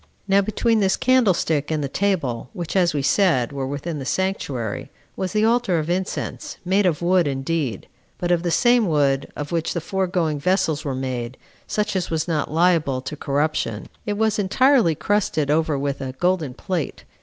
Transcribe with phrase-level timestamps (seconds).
[0.25, 0.29] 8.
[0.29, 4.89] Now between this candlestick and the table, which, as we said, were within the sanctuary,
[5.15, 9.51] was the altar of incense, made of wood indeed, but of the same wood of
[9.51, 11.37] which the foregoing vessels were made,
[11.67, 16.55] such as was not liable to corruption; it was entirely crusted over with a golden
[16.55, 17.03] plate.